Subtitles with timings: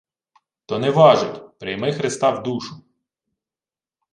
[0.65, 1.57] —То не важить.
[1.59, 2.75] Прийми Христа в душу.